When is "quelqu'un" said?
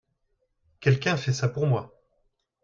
0.79-1.15